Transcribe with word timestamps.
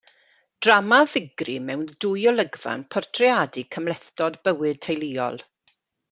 Drama 0.67 0.97
ddigri 1.09 1.57
mewn 1.65 1.83
dwy 2.05 2.23
olygfa 2.31 2.73
yn 2.77 2.85
portreadu 2.95 3.65
cymhlethdod 3.75 4.39
bywyd 4.49 4.81
teuluol. 4.87 5.39